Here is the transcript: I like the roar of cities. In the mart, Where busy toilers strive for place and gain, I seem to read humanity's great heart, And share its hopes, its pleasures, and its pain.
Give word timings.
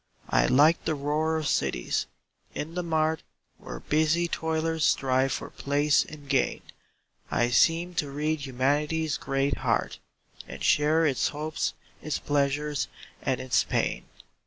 I 0.29 0.47
like 0.47 0.83
the 0.85 0.95
roar 0.95 1.37
of 1.37 1.47
cities. 1.47 2.07
In 2.55 2.73
the 2.73 2.81
mart, 2.81 3.21
Where 3.59 3.81
busy 3.81 4.27
toilers 4.27 4.83
strive 4.83 5.31
for 5.31 5.51
place 5.51 6.03
and 6.03 6.27
gain, 6.27 6.63
I 7.29 7.51
seem 7.51 7.93
to 8.01 8.09
read 8.09 8.39
humanity's 8.39 9.17
great 9.17 9.57
heart, 9.57 9.99
And 10.47 10.63
share 10.63 11.05
its 11.05 11.27
hopes, 11.27 11.75
its 12.01 12.17
pleasures, 12.17 12.87
and 13.21 13.39
its 13.39 13.63
pain. 13.63 14.05